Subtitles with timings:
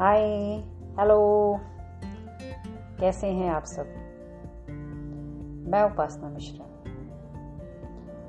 [0.00, 0.22] हाय,
[0.98, 1.60] hello.
[3.00, 3.86] कैसे हैं आप सब?
[5.70, 6.64] मैं उपासना मिश्रा।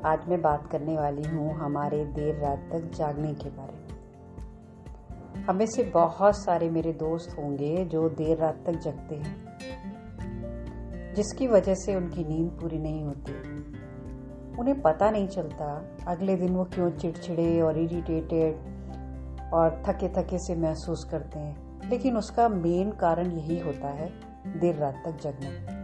[0.10, 3.88] आज मैं बात करने वाली हूँ हमारे देर रात तक जागने के बारे में।
[5.44, 9.48] हमें से बहुत सारे मेरे दोस्त होंगे जो देर रात तक जगते हैं,
[11.14, 13.32] जिसकी वजह से उनकी नींद पूरी नहीं होती।
[14.60, 18.72] उन्हें पता नहीं चलता अगले दिन वो क्यों चिड़चिड़े और इरिटेटेड
[19.54, 24.12] और थके थके से महसूस करते हैं। लेकिन उसका मेन कारण यही होता है,
[24.60, 25.82] देर रात तक जगना।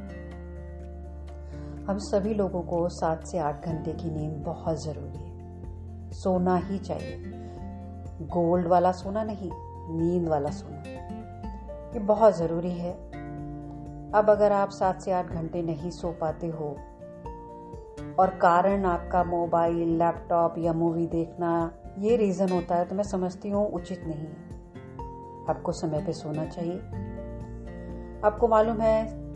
[1.91, 6.79] हम सभी लोगों को सात से आठ घंटे की नींद बहुत ज़रूरी है। सोना ही
[6.79, 7.21] चाहिए।
[8.21, 9.51] गोल्ड वाला सोना नहीं,
[9.97, 10.83] नींद वाला सोना।
[11.93, 12.93] ये बहुत ज़रूरी है।
[14.11, 16.77] अब अगर आप सात से आठ घंटे नहीं सो पाते हो,
[18.19, 23.49] और कारण आपका मोबाइल, लैपटॉप या मूवी देखना, ये रीज़न होता है तो मैं समझती
[23.49, 24.56] हूँ उचित नहीं है।
[25.49, 26.77] आपको समय पे सोना चाहिए।
[28.23, 29.27] आपको मालूम है,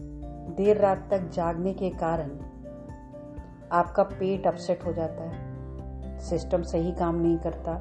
[0.55, 2.29] देर रात तक जागने के कारण
[3.71, 5.51] आपका पेट अपसेट हो जाता है।
[6.19, 7.73] सिस्टम सही काम नहीं करता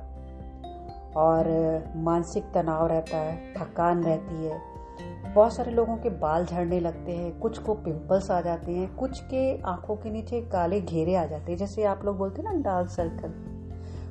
[1.17, 1.49] और
[1.97, 4.61] मानसिक तनाव रहता है, थकान रहती है।
[5.35, 9.21] बहुत सारे लोगों के बाल झड़ने लगते हैं, कुछ को पिंपल्स आ जाते हैं, कुछ
[9.21, 12.61] के आँखों के नीचे काले घेरे आ जाते हैं, जैसे आप लोग बोलते हैं ना
[12.61, 13.35] डार्क सर्कल,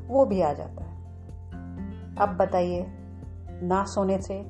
[0.08, 0.98] वो भी आ जाता है।
[2.16, 2.99] अब बताइए
[3.64, 4.44] ना सोने से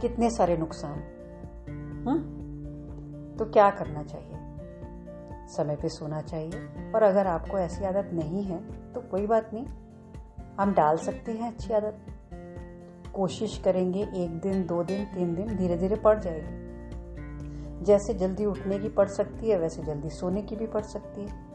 [0.00, 0.98] कितने सारे नुकसान?
[2.08, 2.36] हम्म?
[3.36, 4.32] तो क्या करना चाहिए?
[5.48, 6.52] समय पे सोना चाहिए।
[6.94, 9.66] और अगर आपको ऐसी आदत नहीं है तो कोई बात नहीं।
[10.60, 11.98] हम डाल सकते हैं अच्छी आदत।
[13.14, 16.66] कोशिश करेंगे एक दिन, दो दिन, तीन दिन धीरे धीरे पड़ जाएगी।
[17.84, 21.46] जैसे जल्दी उठने की पड़ सकती है, वैसे जल्दी सोने की भी पड़ सकती है।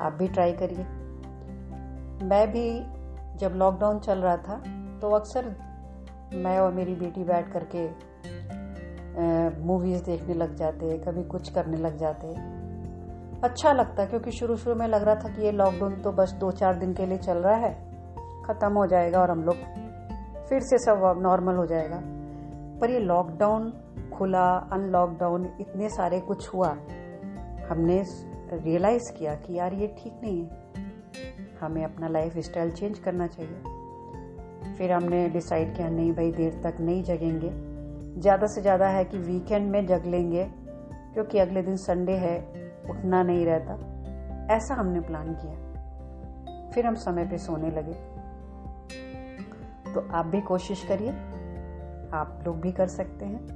[0.00, 0.84] आप भी ट्राई करिए।
[2.26, 2.99] मैं भी
[3.40, 4.56] जब लॉकडाउन चल रहा था
[5.00, 5.54] तो अक्सर
[6.36, 7.88] मैं और मेरी बेटी बैठ करके
[9.60, 12.28] मूवीज़ देखने लग जाते, कभी कुछ करने लग जाते।
[13.42, 16.50] अच्छा लगता, क्योंकि शुरू शुरू में लग रहा था कि ये लॉकडाउन तो बस दो
[16.52, 17.72] चार दिन के लिए चल रहा है,
[18.44, 19.56] ख़त्म हो जाएगा और हम लोग
[20.48, 22.00] फिर से सब नॉर्मल हो जाएगा।
[22.80, 23.72] पर ये लॉकडाउन
[24.12, 26.68] खुला अनलॉकडाउन इतने सारे कुछ हुआ,
[27.70, 28.02] हमने
[28.54, 30.79] रियलाइज़ किया कि यार ये ठीक नहीं है।
[31.60, 36.80] हमें अपना लाइफ स्टाइल चेंज करना चाहिए। फिर हमने डिसाइड किया, नहीं भाई, देर तक
[36.80, 37.50] नहीं जगेंगे।
[38.20, 40.44] ज़्यादा से ज़्यादा है कि वीकेंड में जग लेंगे,
[41.14, 42.38] क्योंकि अगले दिन संडे है,
[42.90, 47.92] उठना नहीं रहता। ऐसा हमने प्लान किया। फिर हम समय पे सोने लगे।
[49.94, 51.10] तो आप भी कोशिश करिए,
[52.12, 53.46] आप लोग भी कर सकते हैं।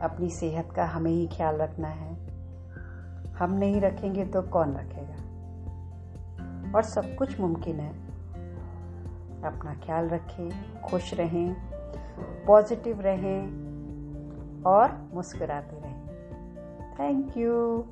[0.00, 2.14] अपनी सेहत का हमें ही ख्याल रखना है।
[3.34, 5.21] हम नहीं रखेंगे तो कौन रखेगा?
[6.74, 7.92] और सब कुछ मुमकिन है।
[9.42, 11.72] अपना ख्याल रखें, खुश रहें
[12.46, 13.42] पॉजिटिव रहें
[14.62, 16.02] और मुस्कुराते रहें।
[17.00, 17.84] Thank you